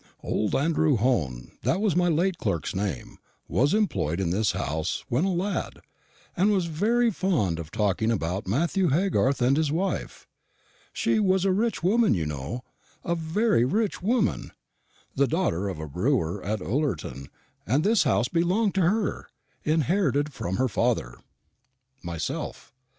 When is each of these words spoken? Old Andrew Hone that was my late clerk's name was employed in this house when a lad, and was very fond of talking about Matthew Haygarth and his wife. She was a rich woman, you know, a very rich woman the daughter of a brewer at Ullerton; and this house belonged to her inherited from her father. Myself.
Old 0.23 0.55
Andrew 0.55 0.95
Hone 0.95 1.51
that 1.61 1.79
was 1.79 1.95
my 1.95 2.07
late 2.07 2.39
clerk's 2.39 2.73
name 2.75 3.19
was 3.47 3.71
employed 3.71 4.19
in 4.19 4.31
this 4.31 4.53
house 4.53 5.05
when 5.09 5.25
a 5.25 5.31
lad, 5.31 5.79
and 6.35 6.49
was 6.49 6.65
very 6.65 7.11
fond 7.11 7.59
of 7.59 7.69
talking 7.69 8.09
about 8.09 8.47
Matthew 8.47 8.87
Haygarth 8.89 9.43
and 9.43 9.55
his 9.55 9.71
wife. 9.71 10.27
She 10.91 11.19
was 11.19 11.45
a 11.45 11.51
rich 11.51 11.83
woman, 11.83 12.15
you 12.15 12.25
know, 12.25 12.63
a 13.03 13.13
very 13.13 13.63
rich 13.63 14.01
woman 14.01 14.49
the 15.15 15.27
daughter 15.27 15.69
of 15.69 15.79
a 15.79 15.87
brewer 15.87 16.43
at 16.43 16.63
Ullerton; 16.63 17.29
and 17.67 17.83
this 17.83 18.01
house 18.01 18.27
belonged 18.27 18.73
to 18.73 18.81
her 18.89 19.27
inherited 19.63 20.33
from 20.33 20.55
her 20.55 20.67
father. 20.67 21.13
Myself. 22.01 22.73